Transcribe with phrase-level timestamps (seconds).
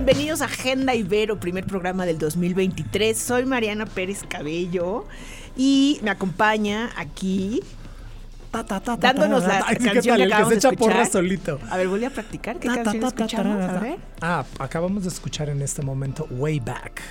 [0.00, 3.18] Bienvenidos a Agenda Ibero, primer programa del 2023.
[3.18, 5.06] Soy Mariana Pérez Cabello
[5.56, 7.60] y me acompaña aquí
[9.00, 10.28] dándonos la Ay, sí, ¿qué canción tal?
[10.28, 11.58] que El que se echa porra solito.
[11.68, 12.60] A ver, voy a practicar.
[12.60, 13.58] ¿Qué Ta, ta, canción ta, ta, escuchamos?
[13.58, 13.80] ta, A ta.
[13.80, 13.98] ver.
[14.20, 17.02] Ah, acabamos de escuchar en este momento Way Back.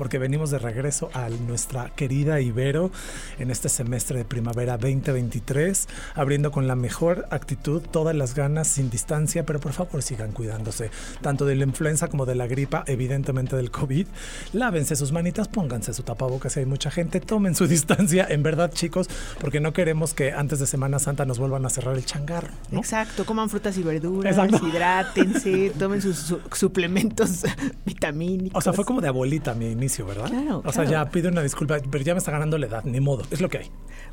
[0.00, 2.90] Porque venimos de regreso a nuestra querida Ibero
[3.38, 8.88] en este semestre de primavera 2023, abriendo con la mejor actitud, todas las ganas, sin
[8.88, 10.90] distancia, pero por favor sigan cuidándose,
[11.20, 14.06] tanto de la influenza como de la gripa, evidentemente del COVID.
[14.54, 18.72] Lávense sus manitas, pónganse su tapabocas si hay mucha gente, tomen su distancia, en verdad
[18.72, 19.06] chicos,
[19.38, 22.48] porque no queremos que antes de Semana Santa nos vuelvan a cerrar el changarro.
[22.70, 22.78] ¿no?
[22.78, 24.66] Exacto, coman frutas y verduras, Exacto.
[24.66, 27.42] hidrátense, tomen sus su- suplementos
[27.84, 28.56] vitamínicos.
[28.56, 30.28] O sea, fue como de abuelita mi inicio, ¿verdad?
[30.28, 30.90] Claro, O sea, claro.
[31.06, 33.48] ya pido una disculpa, pero ya me está ganando la edad, ni modo, es lo
[33.48, 33.70] que hay.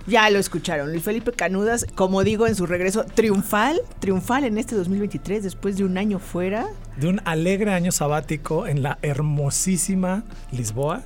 [0.07, 0.89] Ya lo escucharon.
[0.91, 5.83] Luis Felipe Canudas, como digo, en su regreso triunfal, triunfal en este 2023, después de
[5.83, 6.69] un año fuera.
[6.95, 11.03] De un alegre año sabático en la hermosísima Lisboa,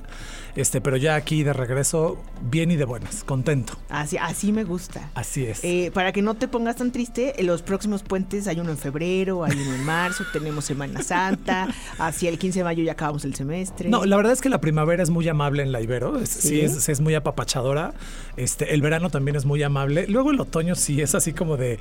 [0.54, 3.74] este, pero ya aquí de regreso, bien y de buenas, contento.
[3.88, 5.10] Así, así me gusta.
[5.14, 5.64] Así es.
[5.64, 8.78] Eh, para que no te pongas tan triste, en los próximos puentes hay uno en
[8.78, 13.24] febrero, hay uno en marzo, tenemos Semana Santa, hacia el 15 de mayo ya acabamos
[13.24, 13.88] el semestre.
[13.88, 16.48] No, la verdad es que la primavera es muy amable en la Ibero, es, sí,
[16.48, 16.60] ¿Sí?
[16.60, 17.94] es, es muy apapachadora.
[18.36, 20.06] Este, el verano también es muy amable.
[20.06, 21.78] Luego el otoño sí es así como de,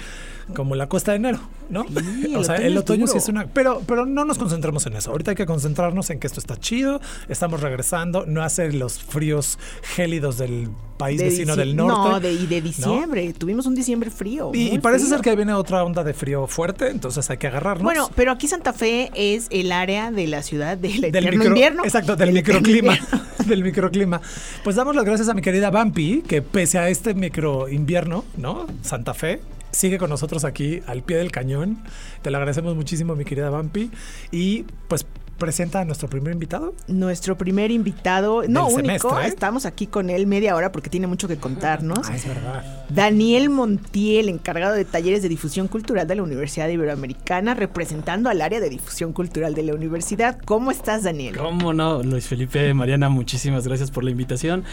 [0.55, 1.85] como la cuesta de enero, ¿no?
[1.87, 4.93] Sí, o sea, otoño el otoño sí es una, pero, pero no nos concentremos en
[4.95, 5.11] eso.
[5.11, 9.57] Ahorita hay que concentrarnos en que esto está chido, estamos regresando, no hace los fríos
[9.81, 12.09] gélidos del país De vecino del norte.
[12.09, 13.33] No, de, y de diciembre.
[13.33, 14.51] Tuvimos un diciembre frío.
[14.53, 15.17] Y, parece frío.
[15.17, 17.83] ser que viene otra onda de frío fuerte, entonces hay que agarrarnos.
[17.83, 21.83] Bueno, pero aquí Santa Fe es el área de la ciudad del del micro- invierno.
[21.83, 22.97] Exacto, del microclima.
[23.51, 24.21] del microclima.
[24.63, 28.65] Pues damos las gracias a mi querida Vampi, que pese a este micro invierno, ¿no?
[28.81, 29.41] Santa Fe.
[29.71, 31.83] Sigue con nosotros aquí al pie del cañón.
[32.21, 33.91] Te lo agradecemos muchísimo, mi querida Vampi.
[34.31, 35.05] Y pues
[35.41, 36.75] presenta a nuestro primer invitado.
[36.87, 39.27] Nuestro primer invitado, no Del único, semestre, ¿eh?
[39.27, 42.07] estamos aquí con él media hora porque tiene mucho que contarnos.
[42.07, 42.85] Ah, es verdad.
[42.89, 48.59] Daniel Montiel, encargado de talleres de difusión cultural de la Universidad Iberoamericana, representando al área
[48.59, 50.37] de difusión cultural de la universidad.
[50.45, 51.35] ¿Cómo estás, Daniel?
[51.35, 52.03] ¿Cómo no?
[52.03, 54.63] Luis Felipe, Mariana, muchísimas gracias por la invitación.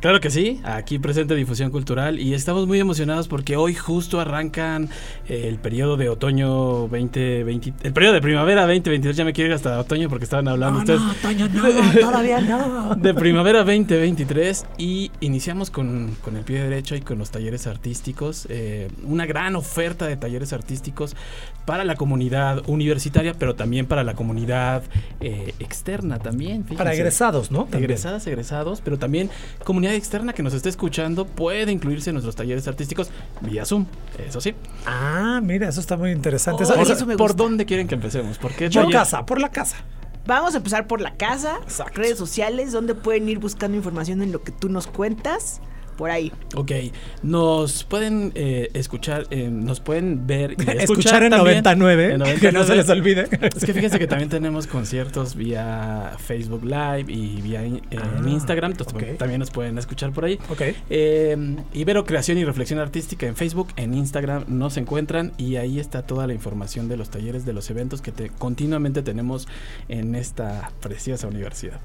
[0.00, 4.88] Claro que sí, aquí presente Difusión Cultural y estamos muy emocionados porque hoy justo arrancan
[5.28, 6.48] eh, el periodo de otoño
[6.88, 10.78] 2020, el periodo de primavera 2022, ya me quiero ir hasta otoño porque estaban hablando
[10.78, 11.02] ustedes.
[11.20, 11.64] Toño, no,
[12.00, 12.94] todavía no.
[12.94, 18.46] De primavera 2023 y iniciamos con, con el pie derecho y con los talleres artísticos,
[18.48, 21.14] eh, una gran oferta de talleres artísticos
[21.66, 24.82] para la comunidad universitaria, pero también para la comunidad
[25.20, 26.64] eh, externa también.
[26.64, 27.64] Para egresados, ¿no?
[27.64, 27.84] También.
[27.84, 29.28] Egresadas, egresados, pero también
[29.62, 33.86] comunidad externa que nos esté escuchando puede incluirse en nuestros talleres artísticos vía Zoom,
[34.18, 34.54] eso sí.
[34.86, 36.62] Ah, mira, eso está muy interesante.
[36.62, 37.42] Oh, Esa- ¿Por, esa- eso me por gusta.
[37.42, 38.38] dónde quieren que empecemos?
[38.38, 39.76] ¿Por qué por casa, por la casa.
[40.26, 42.00] Vamos a empezar por la casa, Exacto.
[42.00, 45.60] redes sociales, donde pueden ir buscando información en lo que tú nos cuentas.
[45.96, 46.32] Por ahí.
[46.56, 46.72] Ok,
[47.22, 52.20] nos pueden eh, escuchar, eh, nos pueden ver y Escuchar, escuchar, en también 99, en
[52.40, 52.76] que no se 99.
[52.76, 53.48] les olvide.
[53.54, 58.22] Es que fíjense que también tenemos conciertos vía Facebook Live y vía eh, en Ah,
[58.28, 60.38] Instagram, entonces también nos pueden escuchar por ahí.
[60.48, 60.62] Ok.
[60.88, 66.02] Eh, Ibero Creación y Reflexión Artística en Facebook, en Instagram nos encuentran y ahí está
[66.02, 69.48] toda la información de los talleres, de los eventos que te- continuamente tenemos
[69.88, 71.80] en esta preciosa universidad.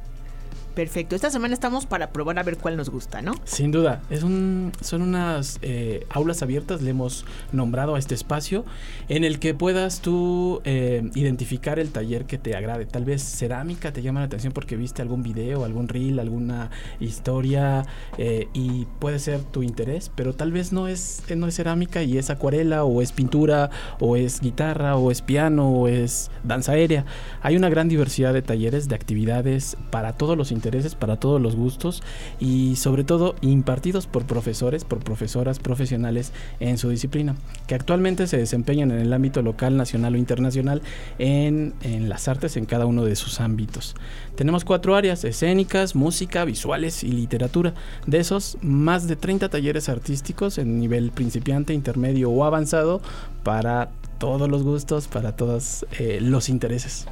[0.76, 1.16] Perfecto.
[1.16, 3.34] Esta semana estamos para probar a ver cuál nos gusta, ¿no?
[3.46, 8.66] Sin duda, es un, son unas eh, aulas abiertas, le hemos nombrado a este espacio,
[9.08, 12.86] en el que puedas tú eh, identificar el taller que te agrade.
[12.86, 17.86] Tal vez cerámica te llama la atención porque viste algún video, algún reel, alguna historia
[18.18, 22.18] eh, y puede ser tu interés, pero tal vez no es, no es cerámica y
[22.18, 23.70] es acuarela o es pintura
[24.02, 27.06] o es guitarra o es piano o es danza aérea.
[27.42, 30.65] Hay una gran diversidad de talleres, de actividades para todos los intereses,
[30.96, 32.02] para todos los gustos
[32.40, 37.36] y sobre todo impartidos por profesores, por profesoras profesionales en su disciplina,
[37.68, 40.82] que actualmente se desempeñan en el ámbito local, nacional o internacional
[41.20, 43.96] en, en las artes en cada uno de sus ámbitos.
[44.36, 47.74] Tenemos cuatro áreas, escénicas, música, visuales y literatura.
[48.06, 53.02] De esos, más de 30 talleres artísticos en nivel principiante, intermedio o avanzado
[53.44, 57.08] para todos los gustos, para todos eh, los intereses.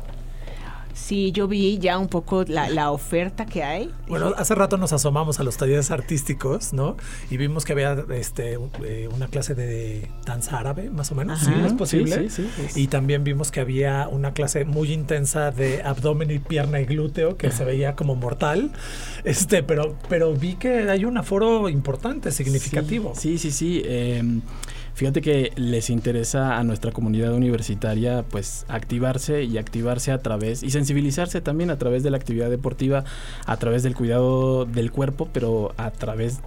[0.94, 3.92] Sí, yo vi ya un poco la, la oferta que hay.
[4.08, 6.98] Bueno, hace rato nos asomamos a los talleres artísticos, ¿no?
[7.30, 11.42] Y vimos que había este, eh, una clase de danza árabe, más o menos.
[11.42, 11.54] Ajá.
[11.54, 12.30] Sí, es posible.
[12.30, 16.80] Sí, sí, Y también vimos que había una clase muy intensa de abdomen y pierna
[16.80, 18.72] y glúteo que se veía como mortal.
[19.24, 23.14] Este, pero, pero vi que hay un aforo importante, significativo.
[23.16, 23.82] Sí, sí, sí.
[23.86, 24.22] eh,
[24.94, 30.70] fíjate que les interesa a nuestra comunidad universitaria pues activarse y activarse a través y
[30.70, 33.04] sensibilizarse también a través de la actividad deportiva,
[33.46, 36.40] a través del cuidado del cuerpo, pero a través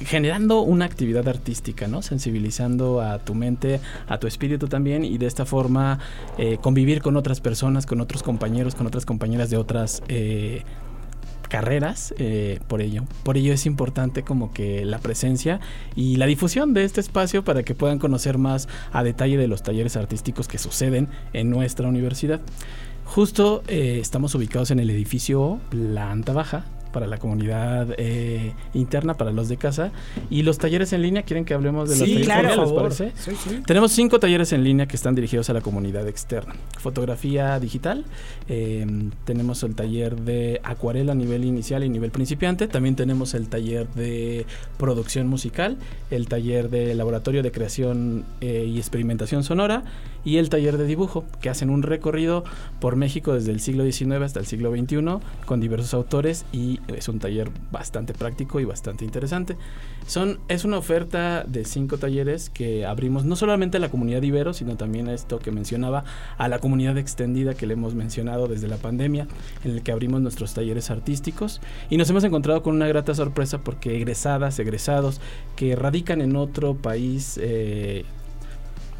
[0.00, 2.02] generando una actividad artística, ¿no?
[2.02, 6.00] Sensibilizando a tu mente, a tu espíritu también y de esta forma
[6.38, 10.64] eh, convivir con otras personas, con otros compañeros, con otras compañeras de otras eh,
[11.54, 13.04] carreras eh, por ello.
[13.22, 15.60] Por ello es importante como que la presencia
[15.94, 19.62] y la difusión de este espacio para que puedan conocer más a detalle de los
[19.62, 22.40] talleres artísticos que suceden en nuestra universidad.
[23.04, 29.32] Justo eh, estamos ubicados en el edificio planta baja para la comunidad eh, interna, para
[29.32, 29.90] los de casa.
[30.30, 32.48] Y los talleres en línea, ¿quieren que hablemos de los Sí, talleres claro.
[32.48, 32.64] en línea?
[32.66, 33.12] ¿Les parece?
[33.16, 33.62] Sí, sí.
[33.66, 36.54] Tenemos cinco talleres en línea que están dirigidos a la comunidad externa.
[36.78, 38.04] Fotografía digital,
[38.48, 38.86] eh,
[39.24, 43.88] tenemos el taller de acuarela a nivel inicial y nivel principiante, también tenemos el taller
[43.94, 44.46] de
[44.78, 45.76] producción musical,
[46.12, 49.82] el taller de laboratorio de creación eh, y experimentación sonora
[50.24, 52.44] y el taller de dibujo, que hacen un recorrido
[52.80, 57.08] por México desde el siglo XIX hasta el siglo XXI con diversos autores y es
[57.08, 59.56] un taller bastante práctico y bastante interesante.
[60.06, 64.52] Son, es una oferta de cinco talleres que abrimos no solamente a la comunidad Ibero,
[64.52, 66.04] sino también a esto que mencionaba,
[66.36, 69.26] a la comunidad extendida que le hemos mencionado desde la pandemia,
[69.64, 71.60] en el que abrimos nuestros talleres artísticos.
[71.90, 75.20] Y nos hemos encontrado con una grata sorpresa porque egresadas, egresados,
[75.56, 78.04] que radican en otro país eh,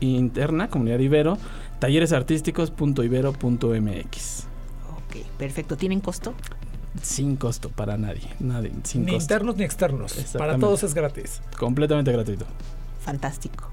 [0.00, 1.38] interna, comunidad Ibero,
[1.78, 4.46] talleresartísticos.ibero.mx.
[4.96, 5.76] Ok, perfecto.
[5.76, 6.34] ¿Tienen costo?
[7.02, 9.24] Sin costo para nadie, nadie, sin Ni costo.
[9.24, 10.12] internos ni externos.
[10.36, 11.40] Para todos es gratis.
[11.58, 12.44] Completamente gratuito.
[13.00, 13.68] Fantástico.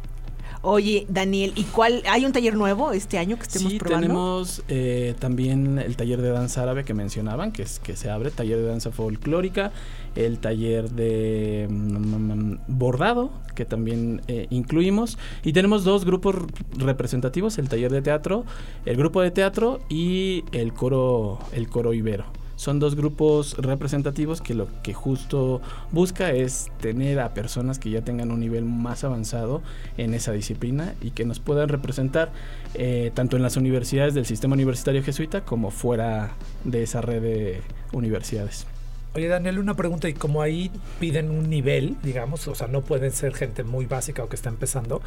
[0.68, 2.02] Oye, Daniel, ¿y cuál?
[2.10, 4.02] ¿Hay un taller nuevo este año que estemos Sí, probando?
[4.08, 8.32] tenemos eh, también el taller de danza árabe que mencionaban, que es que se abre,
[8.32, 9.72] taller de danza folclórica,
[10.16, 16.36] el taller de mm, bordado, que también eh, incluimos, y tenemos dos grupos
[16.76, 18.44] representativos, el taller de teatro,
[18.86, 22.26] el grupo de teatro y el coro, el coro ibero.
[22.56, 25.62] Son dos grupos representativos que lo que justo
[25.92, 29.62] busca es tener a personas que ya tengan un nivel más avanzado
[29.98, 32.32] en esa disciplina y que nos puedan representar
[32.74, 37.62] eh, tanto en las universidades del sistema universitario jesuita como fuera de esa red de
[37.92, 38.68] universidades.
[39.16, 40.10] Oye, Daniel, una pregunta.
[40.10, 40.70] Y como ahí
[41.00, 44.50] piden un nivel, digamos, o sea, no pueden ser gente muy básica o que está
[44.50, 45.02] empezando,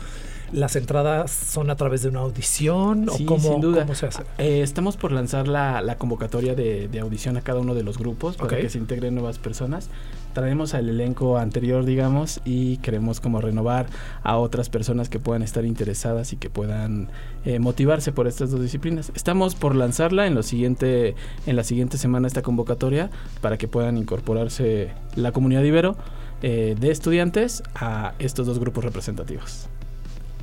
[0.52, 3.82] ¿las entradas son a través de una audición Sí, o cómo, sin duda.
[3.82, 4.22] cómo se hace?
[4.38, 7.98] Eh, estamos por lanzar la, la convocatoria de, de audición a cada uno de los
[7.98, 9.90] grupos para que se integren nuevas personas.
[10.32, 13.86] Traemos al elenco anterior, digamos, y queremos como renovar
[14.22, 17.08] a otras personas que puedan estar interesadas y que puedan
[17.44, 19.10] eh, motivarse por estas dos disciplinas.
[19.14, 21.14] Estamos por lanzarla en, lo siguiente,
[21.46, 25.96] en la siguiente semana esta convocatoria para que puedan incorporarse la comunidad Ibero
[26.42, 29.68] eh, de estudiantes a estos dos grupos representativos.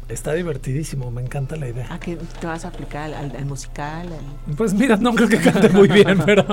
[0.07, 1.91] Está divertidísimo, me encanta la idea.
[1.91, 4.07] ¿A qué te vas a aplicar al, al- al musical?
[4.07, 6.45] al- Pues mira, no creo que cante muy bien, pero,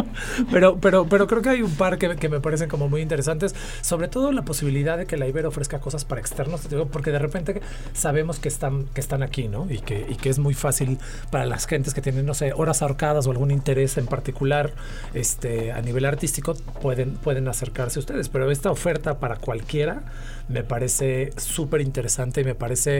[0.50, 3.54] pero, pero, pero creo que hay un par que, que me parecen como muy interesantes.
[3.80, 7.60] Sobre todo la posibilidad de que la Ibero ofrezca cosas para externos, porque de repente
[7.92, 9.70] sabemos que están, que están aquí, ¿no?
[9.70, 10.98] Y que, y que es muy fácil
[11.30, 14.72] para las gentes que tienen, no sé, horas ahorcadas o algún interés en particular
[15.14, 18.28] este, a nivel artístico, pueden, pueden acercarse a ustedes.
[18.30, 20.02] Pero esta oferta para cualquiera
[20.48, 22.95] me parece súper interesante y me parece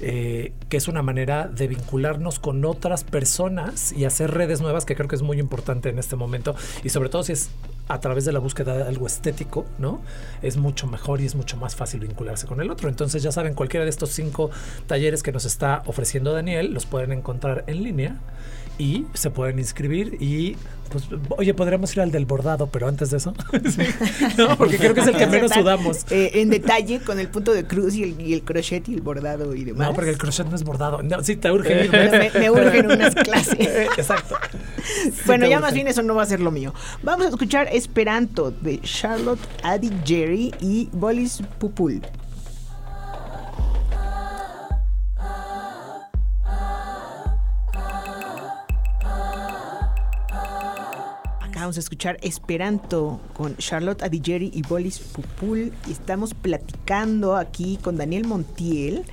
[0.00, 4.94] eh, que es una manera de vincularnos con otras personas y hacer redes nuevas, que
[4.94, 6.54] creo que es muy importante en este momento.
[6.84, 7.50] Y sobre todo si es
[7.88, 10.00] a través de la búsqueda de algo estético, ¿no?
[10.42, 12.88] Es mucho mejor y es mucho más fácil vincularse con el otro.
[12.88, 14.50] Entonces ya saben, cualquiera de estos cinco
[14.86, 18.20] talleres que nos está ofreciendo Daniel, los pueden encontrar en línea.
[18.78, 20.56] y se pueden inscribir y
[20.90, 23.34] pues, oye, podríamos ir al del bordado, pero antes de eso.
[24.36, 26.06] No, porque creo que es el que menos sudamos.
[26.10, 29.64] Eh, en detalle con el punto de cruz y el, crochet y el bordado y
[29.64, 29.88] demás.
[29.88, 31.02] No, porque el crochet no es bordado.
[31.02, 31.90] No, sí, te urge ir.
[31.90, 33.58] Me, me urgen unas clases.
[33.98, 34.36] Exacto.
[35.26, 36.74] bueno, ya más bien eso no va a ser lo mío.
[37.02, 42.02] Vamos a escuchar Esperanto de Charlotte Adi Jerry y Bolis Pupul.
[51.60, 55.72] Vamos a escuchar Esperanto con Charlotte Adigeri y Bolis Pupul.
[55.90, 59.04] Estamos platicando aquí con Daniel Montiel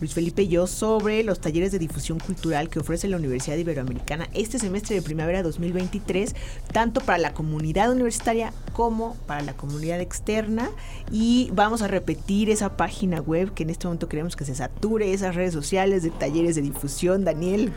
[0.00, 4.28] Luis Felipe y yo sobre los talleres de difusión cultural que ofrece la Universidad Iberoamericana
[4.34, 6.34] este semestre de primavera 2023,
[6.72, 10.70] tanto para la comunidad universitaria como para la comunidad externa.
[11.10, 15.12] Y vamos a repetir esa página web que en este momento queremos que se sature,
[15.12, 17.24] esas redes sociales de talleres de difusión.
[17.24, 17.72] Daniel.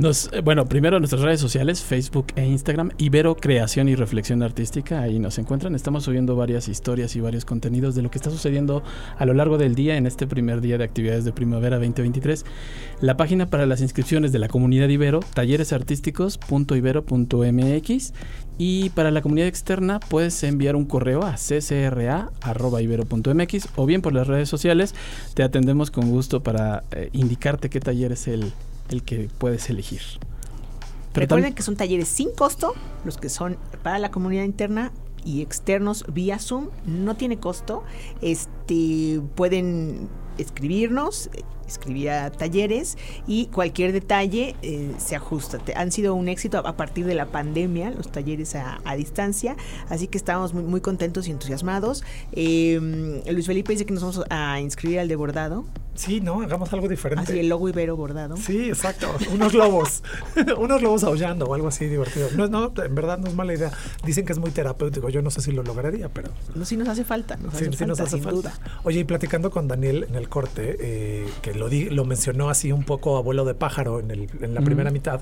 [0.00, 5.18] Eh, bueno, primero nuestras redes sociales, Facebook e Instagram, Ibero Creación y Reflexión Artística, ahí
[5.18, 5.74] nos encuentran.
[5.74, 8.82] Estamos subiendo varias historias y varios contenidos de lo que está sucediendo
[9.18, 12.44] a lo largo del día en este primer día de actividades de primavera 2023.
[13.00, 18.12] La página para las inscripciones de la comunidad Ibero, talleresartísticos.ibero.mx
[18.58, 24.26] y para la comunidad externa puedes enviar un correo a ccra.ibero.mx o bien por las
[24.26, 24.94] redes sociales.
[25.34, 28.52] Te atendemos con gusto para eh, indicarte qué taller es el,
[28.90, 30.02] el que puedes elegir.
[31.14, 34.90] Recuerden que son talleres sin costo, los que son para la comunidad interna
[35.24, 37.82] y externos vía Zoom, no tiene costo.
[38.20, 41.30] Este pueden escribirnos,
[41.66, 45.60] escribir a talleres y cualquier detalle eh, se ajusta.
[45.76, 49.56] Han sido un éxito a partir de la pandemia, los talleres a, distancia,
[49.88, 52.04] así que estamos muy, muy contentos y entusiasmados.
[52.32, 55.64] Eh, Luis Felipe dice que nos vamos a inscribir al de bordado.
[55.94, 57.32] Sí, no, hagamos algo diferente.
[57.32, 58.36] Así el logo ibero bordado.
[58.36, 59.14] Sí, exacto.
[59.32, 60.02] Unos lobos.
[60.58, 62.28] unos lobos aullando o algo así divertido.
[62.36, 63.70] No, no, en verdad no es mala idea.
[64.04, 65.08] Dicen que es muy terapéutico.
[65.08, 66.30] Yo no sé si lo lograría, pero.
[66.54, 67.36] No, sí nos hace falta.
[67.36, 68.34] Nos hace sí, nos hace falta.
[68.34, 68.58] Duda.
[68.82, 72.72] Oye, y platicando con Daniel en el corte, eh, que lo, di, lo mencionó así
[72.72, 75.20] un poco abuelo de pájaro en, el, en la primera mitad,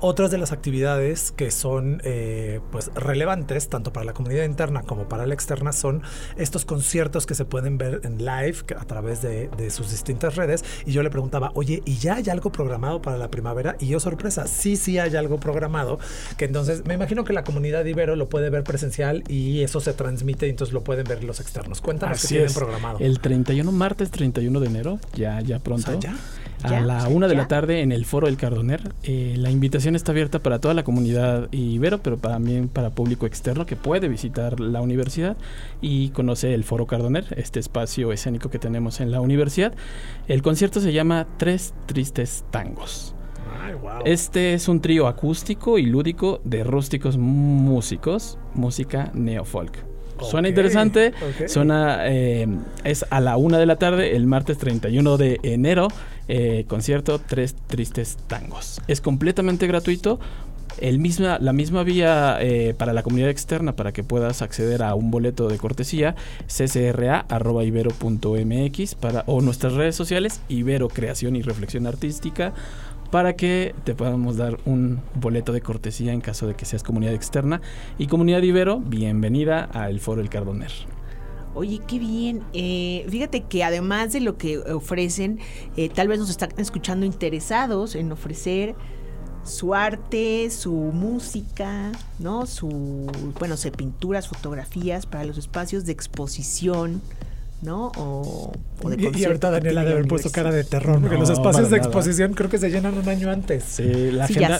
[0.00, 5.08] otras de las actividades que son eh, pues relevantes, tanto para la comunidad interna como
[5.08, 6.02] para la externa, son
[6.36, 10.64] estos conciertos que se pueden ver en live a través de, de sus distintas redes
[10.86, 13.76] y yo le preguntaba, oye, ¿y ya hay algo programado para la primavera?
[13.78, 15.98] Y yo sorpresa, sí, sí hay algo programado,
[16.36, 19.92] que entonces me imagino que la comunidad Ibero lo puede ver presencial y eso se
[19.92, 21.80] transmite y entonces lo pueden ver los externos.
[21.80, 22.98] Cuéntanos qué tienen programado.
[22.98, 25.98] El 31, martes 31 de enero, ya, ya pronto.
[25.98, 26.14] ¿ya?
[26.62, 28.92] a la una de la tarde en el Foro del Cardoner.
[29.02, 33.66] Eh, la invitación está abierta para toda la comunidad ibero, pero también para público externo
[33.66, 35.36] que puede visitar la universidad
[35.80, 39.74] y conoce el Foro Cardoner, este espacio escénico que tenemos en la universidad.
[40.28, 43.14] El concierto se llama Tres Tristes Tangos.
[44.04, 49.89] Este es un trío acústico y lúdico de rústicos músicos, música neofolk.
[50.28, 51.12] Suena interesante.
[51.46, 52.46] Suena, eh,
[52.84, 55.88] es a la una de la tarde, el martes 31 de enero.
[56.28, 58.80] Eh, concierto Tres Tristes Tangos.
[58.86, 60.20] Es completamente gratuito.
[60.78, 64.94] El misma, la misma vía eh, para la comunidad externa para que puedas acceder a
[64.94, 66.14] un boleto de cortesía,
[66.46, 67.24] ccra.ibero.mx
[68.94, 72.52] para, o nuestras redes sociales, Ibero Creación y Reflexión Artística
[73.10, 77.14] para que te podamos dar un boleto de cortesía en caso de que seas comunidad
[77.14, 77.60] externa.
[77.98, 80.70] Y comunidad Ibero, bienvenida al Foro El Cardoner.
[81.54, 82.44] Oye, qué bien.
[82.52, 85.40] Eh, fíjate que además de lo que ofrecen,
[85.76, 88.76] eh, tal vez nos están escuchando interesados en ofrecer
[89.42, 91.90] su arte, su música,
[92.20, 92.46] ¿no?
[92.46, 97.02] Su, bueno, se pinturas, fotografías para los espacios de exposición
[97.62, 97.92] ¿no?
[97.96, 98.52] O,
[98.88, 102.32] de y, ahorita Daniela debe haber puesto cara de terror, porque los espacios de exposición
[102.32, 103.64] creo que se llenan un año antes.
[103.64, 104.58] Sí, la agenda,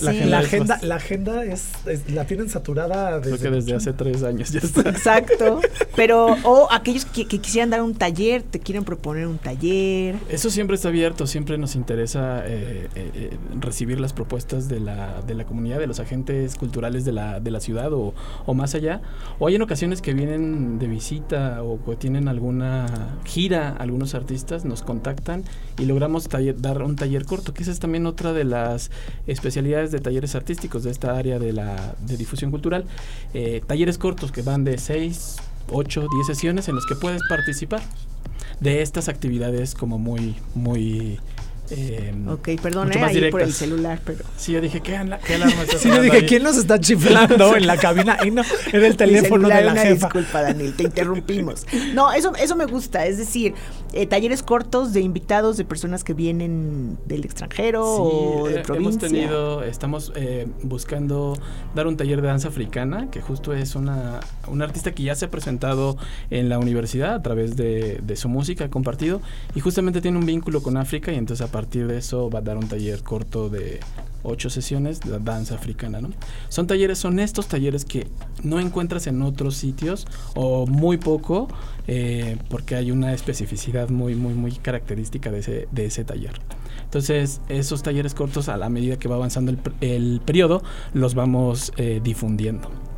[0.83, 1.71] la agenda, es,
[2.11, 4.83] la tienen saturada desde, creo que desde hace tres años ya está.
[4.91, 5.61] Exacto.
[5.97, 10.17] Pero, o aquellos que, quisieran dar un taller, te quieren proponer un taller.
[10.29, 15.23] Eso siempre está abierto, siempre nos interesa eh, eh, eh, recibir las propuestas de la,
[15.27, 18.15] de la comunidad, de los agentes culturales de la, de la ciudad o,
[18.45, 19.01] o más allá.
[19.39, 22.90] O hay en ocasiones que vienen de visita o que tienen alguna
[23.25, 25.45] gira algunos artistas, nos contactan
[25.79, 28.91] y logramos dar un taller corto, que esa es también otra de las
[29.27, 32.85] especialidades de talleres artísticos de esta área de la de difusión cultural.
[33.35, 35.37] Eh, talleres cortos que van de 6,
[35.71, 37.83] 8, 10 sesiones en los que puedes participar
[38.61, 41.19] de estas actividades como muy, muy
[41.71, 43.01] eh, Ok, perdón, eh, ahí
[43.31, 43.55] por el directas.
[43.55, 44.25] celular, pero...
[44.37, 44.93] Sí, yo dije, ¿qué,
[45.27, 46.27] qué alarma está Sí, yo dije, ahí?
[46.27, 48.19] ¿quién nos está chiflando en la cabina?
[48.25, 50.07] Y no, era el teléfono celular, de la una jefa.
[50.07, 51.67] disculpa, Daniel, te interrumpimos.
[51.95, 53.55] No, eso, eso me gusta, es decir,
[53.93, 58.63] eh, talleres cortos de invitados de personas que vienen del extranjero o Sí, de eh,
[58.63, 58.89] provincia.
[58.91, 61.39] hemos tenido, estamos eh, buscando
[61.75, 65.27] dar un taller de danza africana, que justo es una, una artista que ya se
[65.27, 65.97] ha presentado
[66.31, 69.21] en la universidad a través de, de su música, ha compartido,
[69.55, 72.43] y justamente tiene un vínculo con África, y entonces a partir de eso va a
[72.43, 73.81] dar un taller corto de
[74.23, 76.09] ocho sesiones de danza africana, ¿no?
[76.49, 78.07] Son talleres, son estos talleres que
[78.43, 81.49] no encuentras en otros sitios o muy poco,
[81.87, 86.41] eh, porque hay una especificidad muy, muy, muy característica de ese, de ese taller.
[86.83, 90.63] Entonces, esos talleres cortos, a la medida que va avanzando el, el periodo,
[90.95, 92.90] los vamos eh, difundiendo.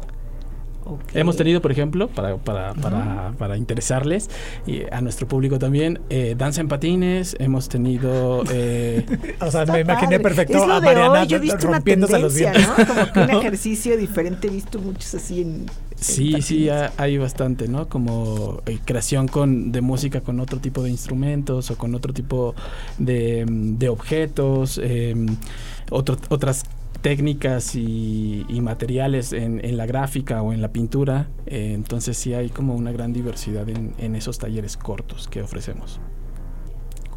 [1.15, 4.29] Hemos tenido, por ejemplo, para, para, para, para interesarles
[4.67, 8.43] y a nuestro público también, eh, danza en patines, hemos tenido...
[8.51, 9.05] eh,
[9.41, 10.23] O sea, Está me imaginé padre.
[10.23, 12.89] perfecto Es lo a de Mariana hoy, yo he visto una rompiéndose los tendencia, dientes.
[12.89, 12.95] ¿no?
[12.95, 15.67] Como que un ejercicio diferente, he visto muchos así en...
[15.97, 17.89] Sí, en sí, hay bastante, ¿no?
[17.89, 22.55] Como eh, creación con, de música con otro tipo de instrumentos o con otro tipo
[22.99, 25.15] de, mm, de objetos, eh,
[25.91, 26.65] otro- otras
[27.03, 31.29] técnicas y, materiales en, en la gráfica o en la pintura.
[31.47, 36.01] Eh, entonces sí hay como una gran diversidad en, en esos talleres cortos que ofrecemos.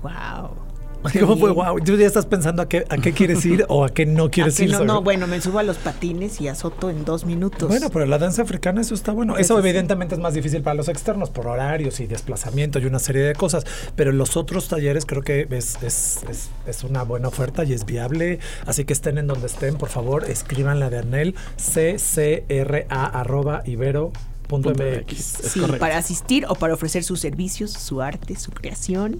[0.02, 0.75] Wow.
[1.20, 1.52] ¿Cómo fue?
[1.52, 4.30] Wow, tú ya estás pensando a qué, a qué quieres ir o a qué no
[4.32, 4.68] quieres ir.
[4.72, 7.68] no, sobre- no, bueno, me subo a los patines y azoto en dos minutos.
[7.70, 9.34] Bueno, pero la danza africana eso está bueno.
[9.38, 9.68] Eso Eso sí.
[9.68, 13.34] evidentemente es más difícil para los externos por horarios y desplazamiento y una serie de
[13.36, 13.64] cosas.
[13.96, 17.86] Pero los otros talleres creo que es, es, es, es una buena oferta y es
[17.86, 18.40] viable.
[18.66, 24.12] Así que estén en donde estén, por favor, escríbanla de Arnel, ccra arroba ibero
[24.48, 25.16] punto MX.
[25.18, 29.18] Sí, para asistir o para ofrecer sus servicios, su arte, su creación,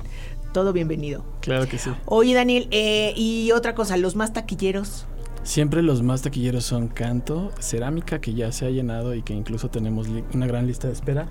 [0.56, 1.26] todo bienvenido.
[1.42, 1.90] Claro que sí.
[2.06, 5.06] Oye, Daniel, eh, y otra cosa, los más taquilleros.
[5.44, 9.70] Siempre los más taquilleros son canto, cerámica, que ya se ha llenado y que incluso
[9.70, 11.28] tenemos una gran lista de espera.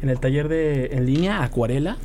[0.00, 1.96] En el taller de en línea, acuarela,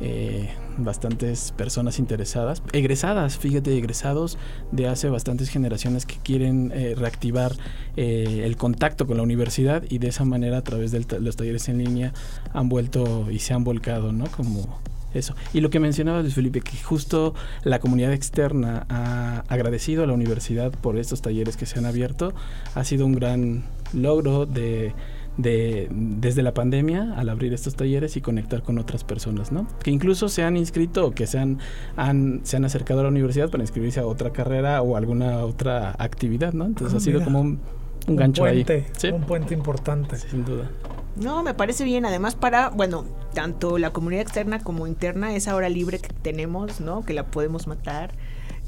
[0.00, 0.48] eh,
[0.78, 4.38] bastantes personas interesadas, egresadas, fíjate, egresados
[4.70, 7.56] de hace bastantes generaciones que quieren eh, reactivar
[7.96, 11.68] eh, el contacto con la universidad y de esa manera a través de los talleres
[11.68, 12.12] en línea
[12.52, 14.26] han vuelto y se han volcado, ¿no?
[14.28, 14.80] Como
[15.14, 15.34] eso.
[15.52, 20.12] Y lo que mencionaba Luis Felipe, que justo la comunidad externa ha agradecido a la
[20.12, 22.32] universidad por estos talleres que se han abierto,
[22.74, 24.94] ha sido un gran logro de,
[25.36, 29.66] de- desde la pandemia al abrir estos talleres y conectar con otras personas, ¿no?
[29.82, 31.58] Que incluso se han inscrito o que se han,
[31.96, 35.94] han- se han acercado a la universidad para inscribirse a otra carrera o alguna otra
[35.98, 36.64] actividad, ¿no?
[36.66, 37.24] Entonces Ah, ha sido mira.
[37.26, 37.60] como un, un
[38.08, 38.64] Un gancho ahí.
[38.64, 40.16] puente, Sí, un puente importante.
[40.16, 40.70] sin duda.
[41.16, 42.06] No, me parece bien.
[42.06, 47.04] Además, para, bueno, tanto la comunidad externa como interna, esa hora libre que tenemos, ¿no?
[47.04, 48.12] Que la podemos matar,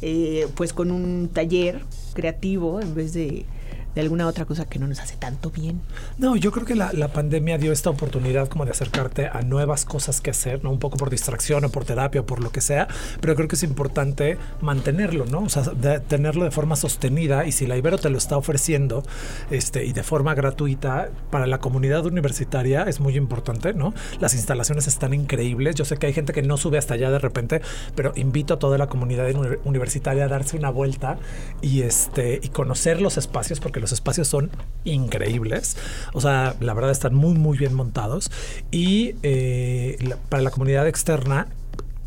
[0.02, 1.80] eh, pues con un taller
[2.14, 3.46] creativo en vez de,
[3.94, 5.80] de alguna otra cosa que no nos hace tanto bien.
[6.18, 9.84] No, yo creo que la, la pandemia dio esta oportunidad como de acercarte a nuevas
[9.84, 10.70] cosas que hacer, ¿no?
[10.70, 12.88] Un poco por distracción o por terapia o por lo que sea,
[13.20, 15.40] pero creo que es importante mantenerlo, ¿no?
[15.40, 19.02] O sea, de- tenerlo de forma sostenida y si la Ibero te lo está ofreciendo
[19.50, 23.94] este, y de forma gratuita para la comunidad universitaria es muy importante, ¿no?
[24.20, 25.74] Las instalaciones están increíbles.
[25.76, 27.60] Yo sé que hay gente que no sube hasta allá de repente,
[27.94, 31.18] pero invito a toda la comunidad uni- universitaria a darse una vuelta
[31.62, 34.50] y, este, y conocer los espacios porque los espacios son
[34.84, 35.76] increíbles.
[36.12, 38.30] O sea, la verdad están muy, muy bien montados.
[38.70, 41.46] Y eh, la- para la comunidad externa,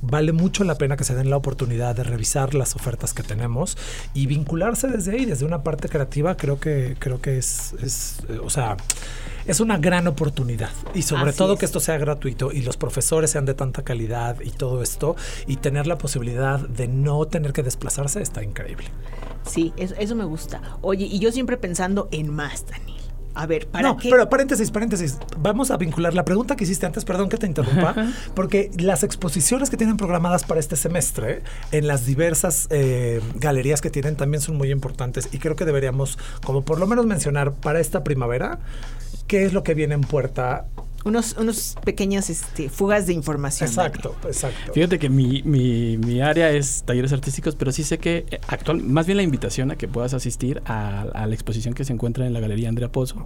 [0.01, 3.77] vale mucho la pena que se den la oportunidad de revisar las ofertas que tenemos
[4.13, 8.37] y vincularse desde ahí, desde una parte creativa, creo que, creo que es, es, eh,
[8.43, 8.77] o sea,
[9.47, 10.69] es una gran oportunidad.
[10.93, 11.59] Y sobre Así todo es.
[11.59, 15.15] que esto sea gratuito y los profesores sean de tanta calidad y todo esto,
[15.47, 18.85] y tener la posibilidad de no tener que desplazarse está increíble.
[19.47, 20.61] Sí, eso, eso me gusta.
[20.81, 22.97] Oye, y yo siempre pensando en más, Daniel.
[23.37, 24.09] A ver, ¿para no, qué?
[24.09, 25.19] pero paréntesis, paréntesis.
[25.37, 27.93] Vamos a vincular la pregunta que hiciste antes, perdón que te interrumpa,
[28.33, 33.91] porque las exposiciones que tienen programadas para este semestre en las diversas eh, galerías que
[33.91, 37.79] tienen también son muy importantes y creo que deberíamos, como por lo menos mencionar para
[37.79, 38.57] esta primavera,
[39.27, 40.65] qué es lo que viene en puerta.
[41.07, 43.69] Unos, unos pequeñas este, fugas de información.
[43.69, 44.73] Exacto, exacto.
[44.73, 48.81] Fíjate que mi, mi, mi área es talleres artísticos, pero sí sé que eh, actual,
[48.83, 52.25] más bien la invitación a que pueas asisir a, a la exposición que se encuentra
[52.27, 53.25] en la Galería Andrea Pozo,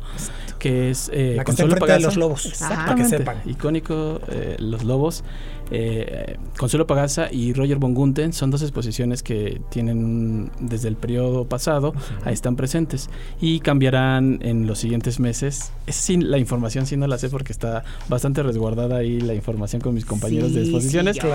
[0.59, 2.85] que es eh, La que está de los lobos, Exactamente.
[2.85, 3.41] para que sepan.
[3.45, 5.23] Icónico, eh, Los Lobos.
[5.71, 11.45] Eh, Consuelo Pagasa y Roger von Gunten son dos exposiciones que tienen desde el periodo
[11.45, 11.93] pasado,
[12.25, 15.71] ahí están presentes y cambiarán en los siguientes meses.
[15.87, 19.81] Es sin la información sí no la sé porque está bastante resguardada ahí la información
[19.81, 21.15] con mis compañeros de Sí, exposiciones.
[21.15, 21.29] sí, yo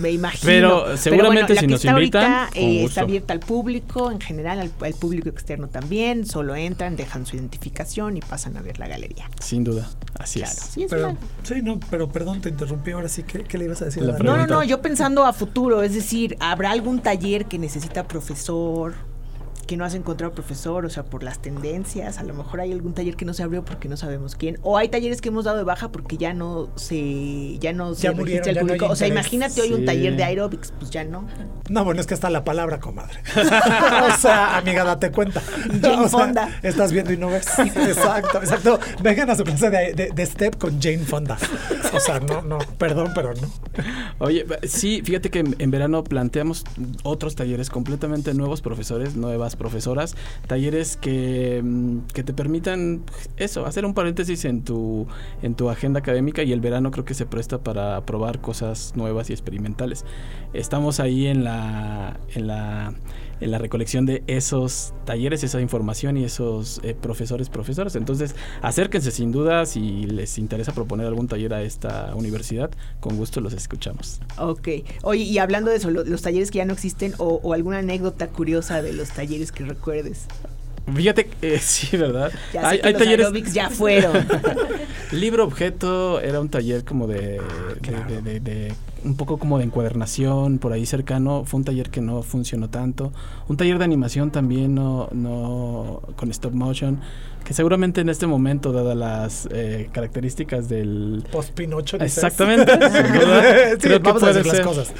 [0.00, 0.42] Me imagino.
[0.44, 4.20] Pero seguramente la si que nos está invitan, ahorita, eh, está abierta al público, en
[4.20, 6.26] general al, al público externo también.
[6.26, 9.28] Solo entran, dejan su identificación y pasan a ver la galería.
[9.40, 10.52] Sin duda, así Claro.
[10.54, 10.58] es.
[10.60, 12.92] Sí, es Pero, sí, no, pero perdón, te interrumpí.
[12.92, 13.81] Ahora sí, ¿qué, qué le ibas a?
[13.82, 14.24] A La Dani?
[14.24, 18.94] No, no, no, yo pensando a futuro, es decir, ¿habrá algún taller que necesita profesor?
[19.66, 22.94] Que no has encontrado profesor, o sea, por las tendencias, a lo mejor hay algún
[22.94, 25.56] taller que no se abrió porque no sabemos quién, o hay talleres que hemos dado
[25.58, 28.66] de baja porque ya no se ya no se Ya murieron, registra el ya no
[28.72, 28.92] hay público.
[28.92, 31.26] o sea, imagínate hoy un taller de aerobics, pues ya no.
[31.68, 33.18] No, bueno, es que está la palabra, comadre.
[33.36, 35.40] o sea, amiga, date cuenta.
[35.40, 36.58] Jane O sea, Fonda.
[36.62, 37.46] Estás viendo y no ves.
[37.58, 38.78] Exacto, exacto.
[39.02, 41.38] Vengan a su clase de, de- de step con Jane Fonda.
[41.94, 43.50] O sea, no, no, perdón, pero no.
[44.18, 46.64] Oye, sí, fíjate que en, en verano planteamos
[47.02, 53.02] otros talleres completamente nuevos, profesores, nuevas profesoras, talleres que, mm, que te permitan
[53.36, 55.06] eso, hacer un paréntesis en tu,
[55.42, 59.30] en tu agenda académica y el verano creo que se presta para probar cosas nuevas
[59.30, 60.04] y experimentales.
[60.52, 62.94] Estamos ahí en la, en la,
[63.42, 67.96] en la recolección de esos talleres, esa información y esos eh, profesores, profesoras.
[67.96, 73.40] Entonces, acérquense sin duda si les interesa proponer algún taller a esta universidad, con gusto
[73.40, 74.20] los escuchamos.
[74.38, 74.68] Ok.
[75.02, 77.78] Oye, y hablando de eso, lo- los talleres que ya no existen o, o alguna
[77.78, 80.26] anécdota curiosa de los talleres que recuerdes.
[80.94, 82.32] Fíjate, que, eh, sí, ¿verdad?
[82.52, 84.26] Ya sé que los aerobics ya fueron.
[85.12, 87.40] Libro objeto era un taller como de,
[88.08, 88.72] de- de- de-
[89.04, 91.44] un poco como de encuadernación por ahí cercano.
[91.44, 93.12] Fue un taller que no funcionó tanto.
[93.48, 97.00] Un taller de animación también no, no con stop motion,
[97.52, 101.98] que seguramente en este momento, dadas las eh, características del Post Pinocho.
[101.98, 102.16] dices.
[102.24, 102.72] Exactamente.
[103.72, 104.64] Sí, Creo que vamos a puede decir las ser.
[104.66, 104.92] cosas.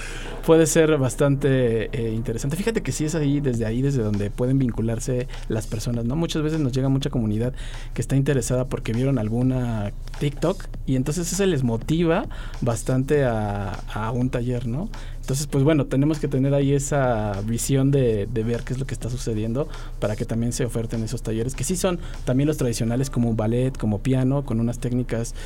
[0.45, 2.57] puede ser bastante eh, interesante.
[2.57, 6.15] Fíjate que sí es ahí, desde ahí, desde donde pueden vincularse las personas, ¿no?
[6.17, 7.55] Muchas veces nos llega mucha comunidad
[7.95, 12.27] que está interesada porque vieron alguna TikTok y entonces eso les motiva
[12.61, 14.89] bastante a, a un taller, ¿no?
[15.23, 18.87] Entonces, pues bueno, tenemos que tener ahí esa visión de, de ver qué es lo
[18.87, 19.69] que está sucediendo
[20.01, 23.79] para que también se oferten esos talleres, que sí son también los tradicionales como ballet,
[23.79, 25.37] como piano, con unas técnicas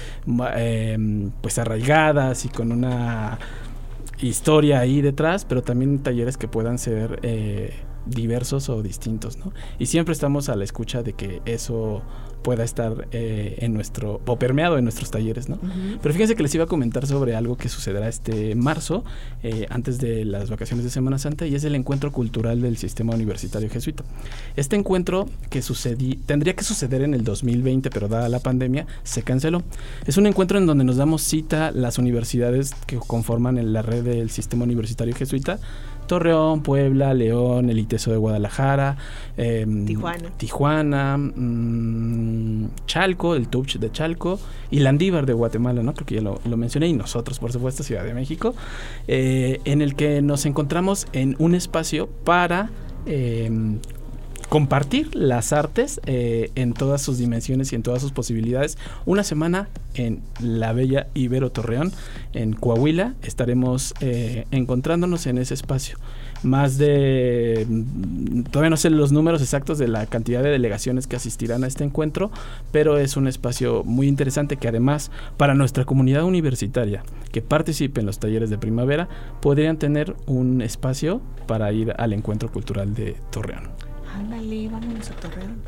[0.57, 3.39] em, pues arraigadas y con una
[4.21, 7.75] historia ahí detrás, pero también talleres que puedan ser eh,
[8.07, 9.53] diversos o distintos, ¿no?
[9.79, 12.03] Y siempre estamos a la escucha de que eso
[12.47, 15.59] pueda estar eh, en nuestro, o permeado en nuestros talleres, ¿no?
[16.01, 19.03] Pero fíjense que les iba a comentar sobre algo que sucederá este marzo,
[19.43, 23.17] eh, antes de las vacaciones de Semana Santa, y es el encuentro cultural del sistema
[23.17, 24.05] universitario jesuita.
[24.55, 29.25] Este encuentro que sucedí, tendría que suceder en el 2020, pero dada la pandemia, se
[29.25, 29.65] canceló.
[30.07, 34.05] Es un encuentro en donde nos damos cita las universidades que conforman en la red
[34.05, 35.59] del sistema universitario jesuita,
[36.07, 38.97] Torreón, Puebla, León, el ITESO de Guadalajara,
[39.37, 40.31] em, Tijuana.
[40.37, 44.39] Tijuana, mm, Chalco, el Touch de Chalco
[44.71, 45.95] y Landívar de Guatemala, ¿no?
[45.95, 48.55] Creo que ya lo, lo mencioné y nosotros, por supuesto, Ciudad de México,
[49.09, 52.71] eh, en el que nos encontramos en un espacio para
[53.07, 53.79] em,
[54.49, 58.79] compartir las artes eh, en todas sus dimensiones y en todas sus posibilidades.
[59.05, 61.93] Una semana en la bella Ibero Torreón,
[62.33, 65.99] en Coahuila, estaremos eh, encontrándonos en ese espacio.
[66.43, 71.17] Más de, mm, todavía no sé los números exactos de la cantidad de delegaciones que
[71.17, 72.31] asistirán a este encuentro,
[72.73, 78.07] pero es un espacio muy interesante que además para nuestra comunidad universitaria que participe en
[78.07, 79.09] los talleres de primavera
[79.41, 83.86] podrían tener un espacio para ir al encuentro cultural de Torreón.
[84.17, 85.61] Ándale, vámonos a Torreón.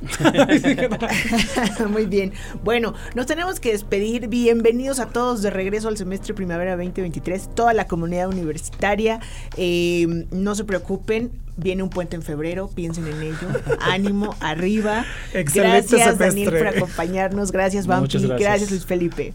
[1.93, 2.33] Muy bien.
[2.65, 4.29] Bueno, nos tenemos que despedir.
[4.29, 7.55] Bienvenidos a todos de regreso al semestre primavera 2023.
[7.55, 9.21] Toda la comunidad universitaria.
[9.59, 11.31] Eh, no se preocupen.
[11.59, 13.49] Viene un puente en febrero, piensen en ello.
[13.81, 15.05] Ánimo, arriba.
[15.35, 17.53] Excelente gracias, Daniel, por acompañarnos.
[17.53, 17.87] Gracias.
[17.87, 18.41] Muchas gracias.
[18.41, 19.35] gracias, Luis Felipe.